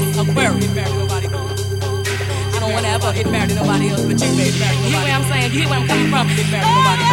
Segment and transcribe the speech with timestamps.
[0.00, 1.28] this aquarium nobody.
[1.28, 4.88] I don't wanna ever get married to nobody else, but you may marry nobody.
[4.88, 5.52] You hear what I'm saying?
[5.52, 6.26] You hear where I'm coming from?
[6.32, 7.04] Get married to nobody.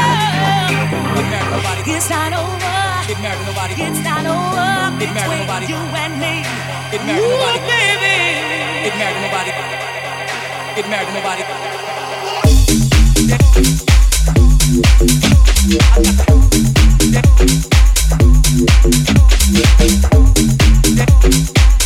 [1.19, 1.81] Get married to nobody.
[1.91, 2.79] It's not over.
[3.09, 3.73] Get married to nobody.
[3.84, 4.95] It's not over.
[4.95, 6.34] Get married to nobody You and me.
[6.91, 8.16] Get married to nobody baby.
[8.88, 9.51] Get married to nobody
[10.75, 11.44] Get married to nobody
[21.41, 21.78] I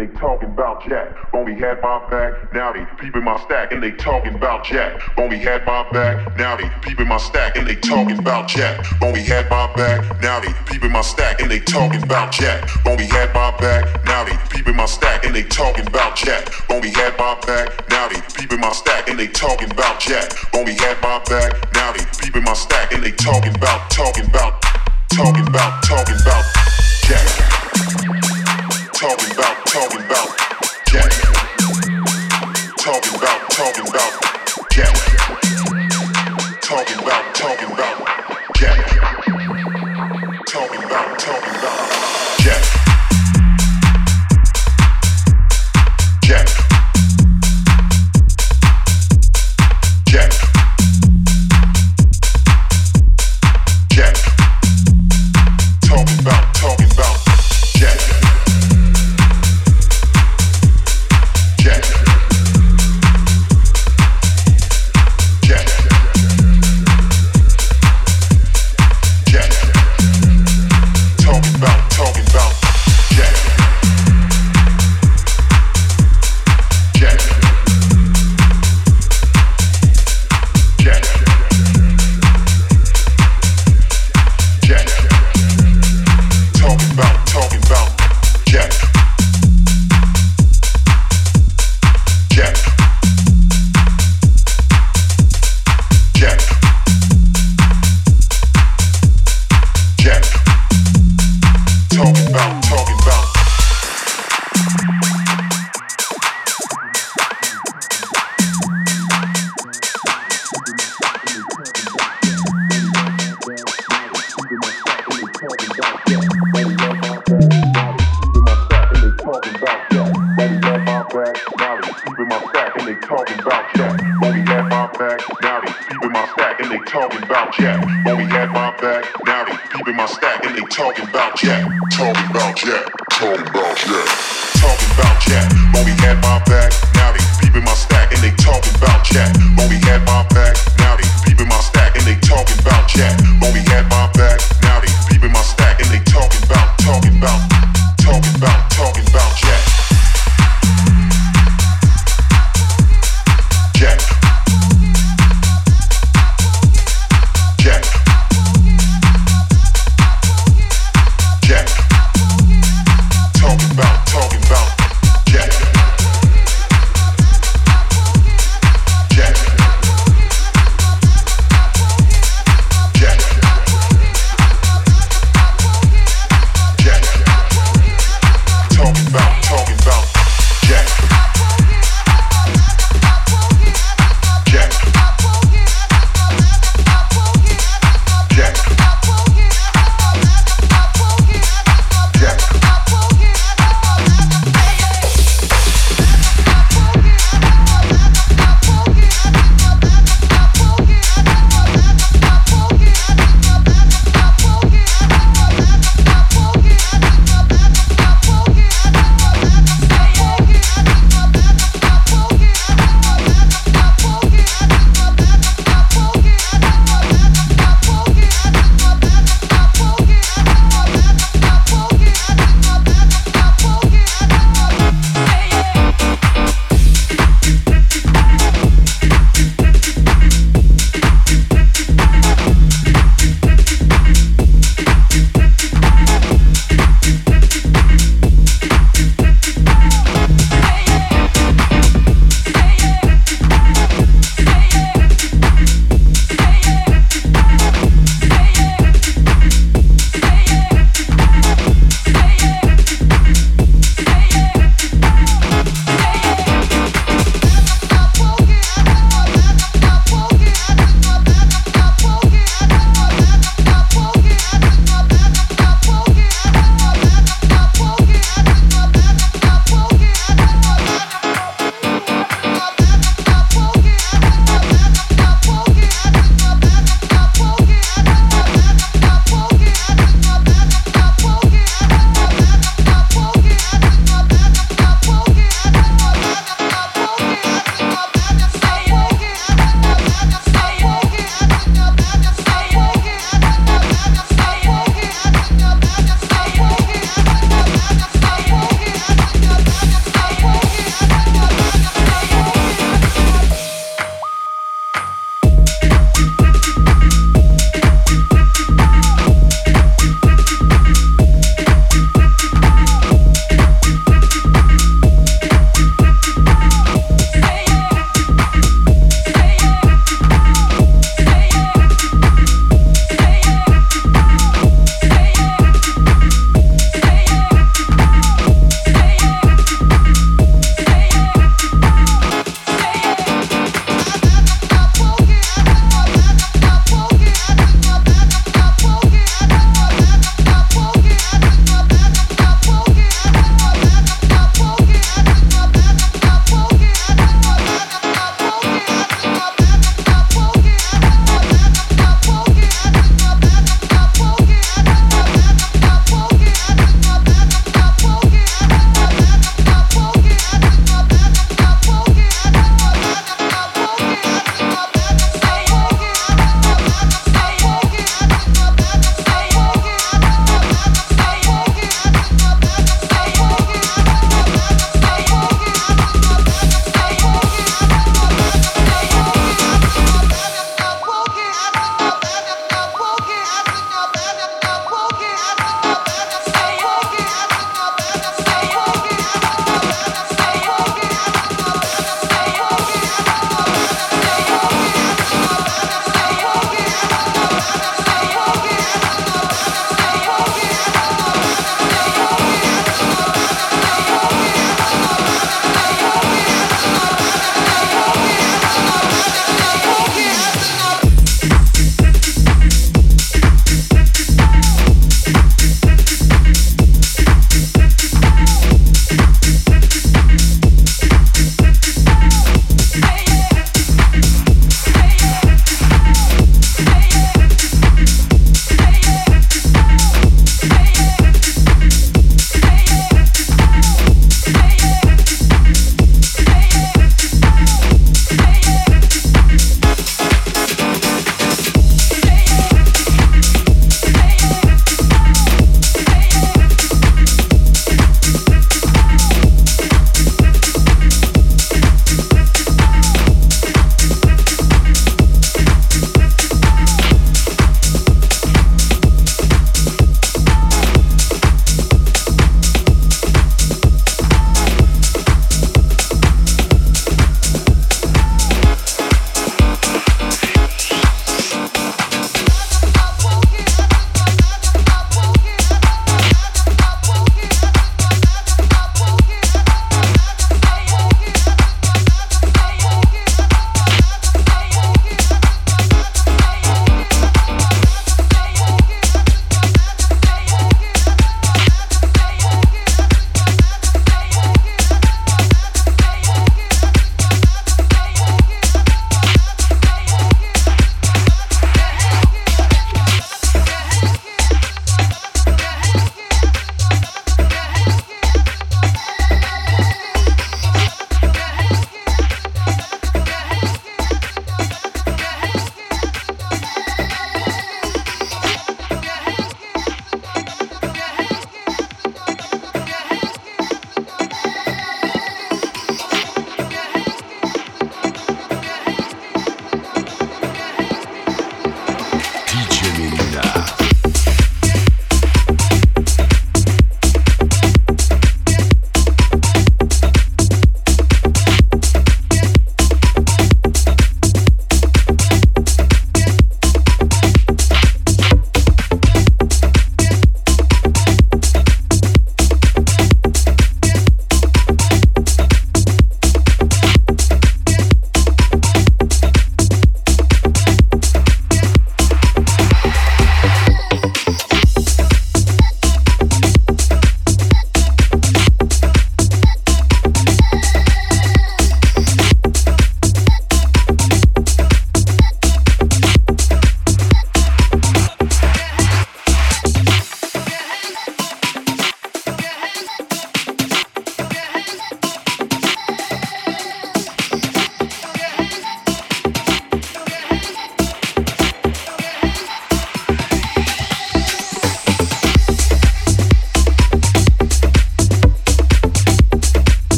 [0.00, 1.14] They talking about Jack.
[1.34, 4.98] Only had my back, now they peeping my stack and they talking about Jack.
[5.18, 8.80] Only had my back, now they peeping my stack and they talking about Jack.
[9.02, 12.66] Only had my back, now they peeping my stack and they talking about Jack.
[12.86, 16.48] Only had my back, now they peeping my stack and they talking about Jack.
[16.70, 20.32] Only had my back, now they peeping my stack and they talking about Jack.
[20.54, 24.62] Only had my back, now they peeping my stack and they talking about, talking about,
[25.12, 26.44] talking about, talking about
[27.04, 28.19] Jack.
[29.00, 30.28] Talking about, talking about
[30.88, 31.10] Jack.
[32.76, 35.49] Talking about, talking about Jack.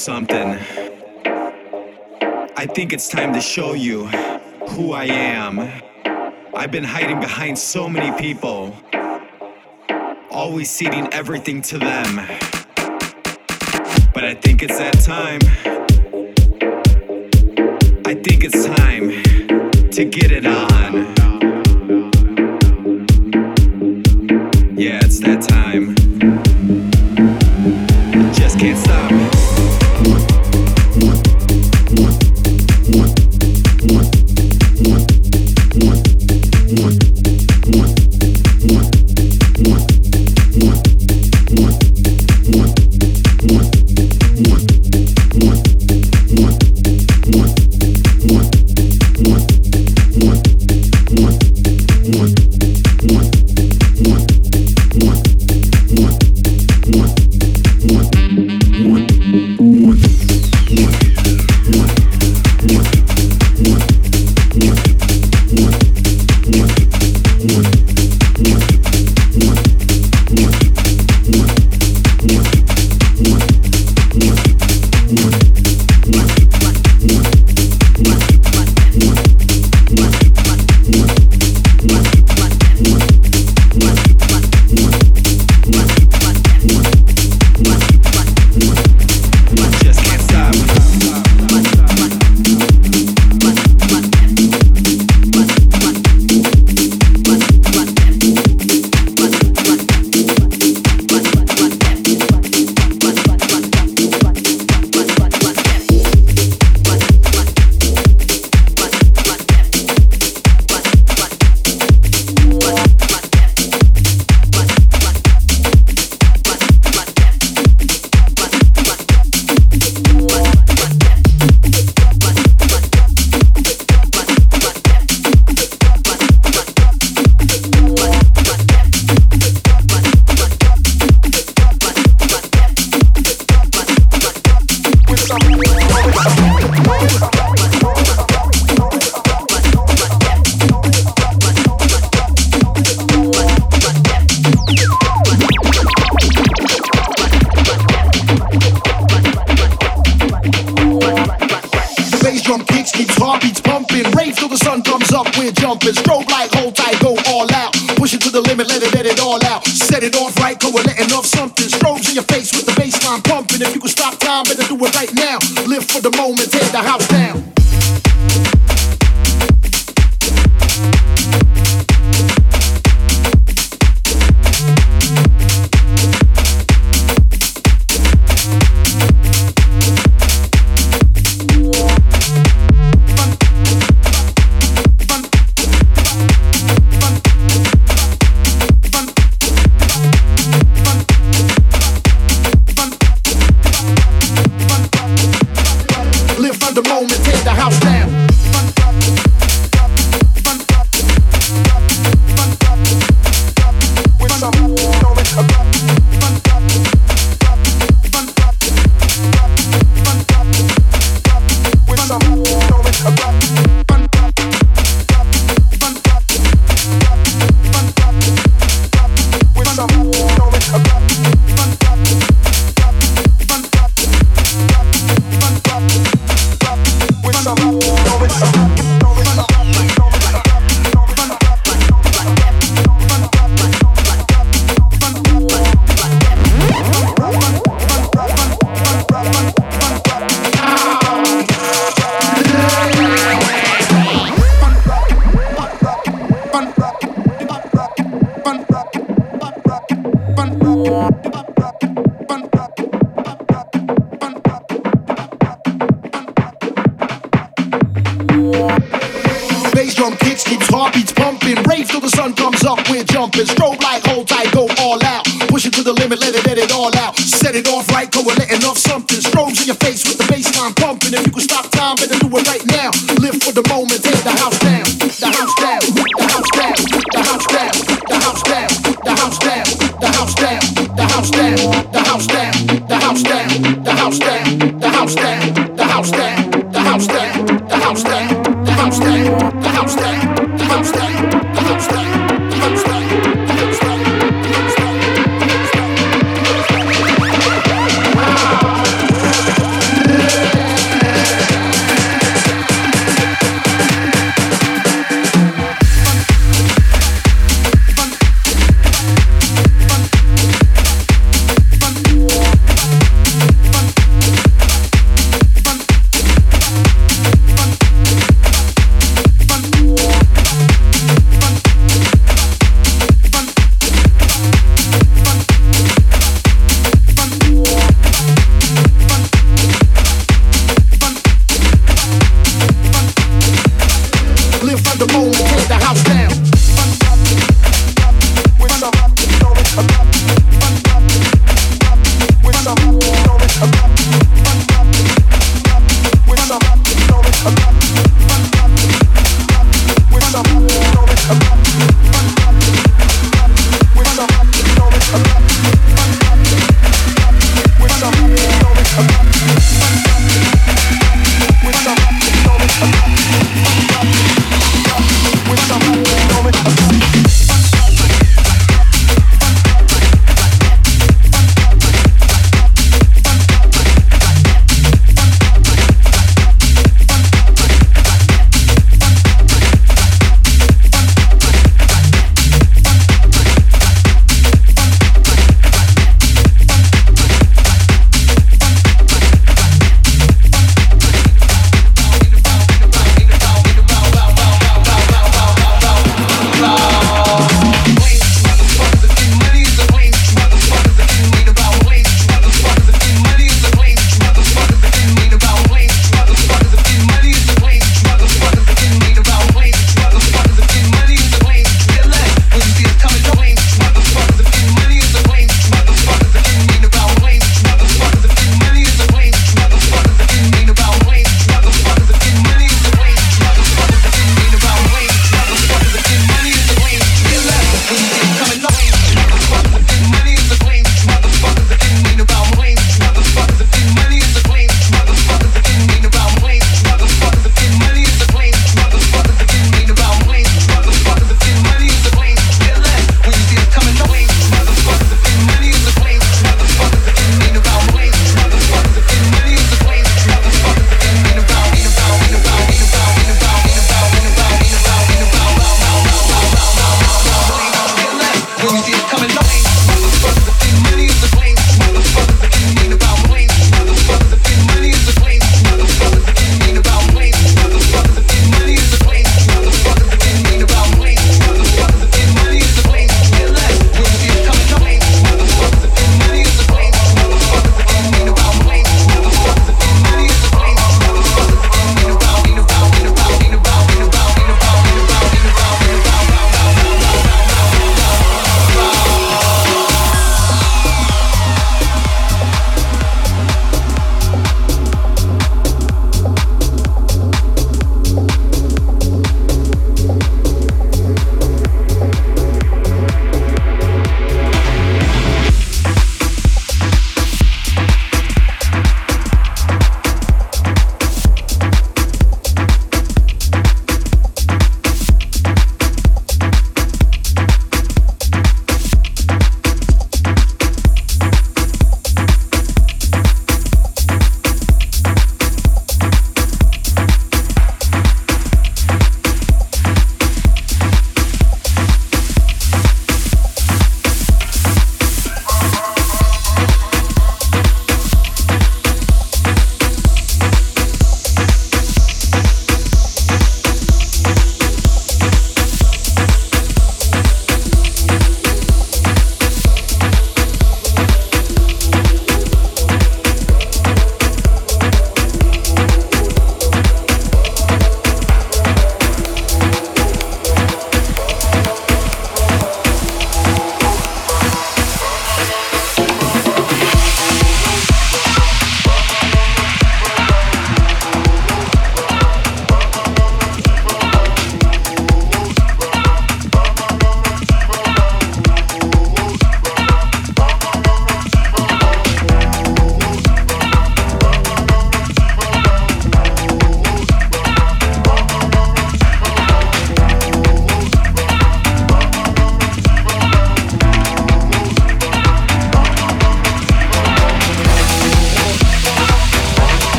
[0.00, 0.58] Something.
[2.56, 4.06] I think it's time to show you
[4.70, 5.60] who I am.
[6.54, 8.74] I've been hiding behind so many people,
[10.30, 12.16] always ceding everything to them.
[14.14, 15.40] But I think it's that time.
[18.06, 19.10] I think it's time
[19.90, 21.19] to get it on.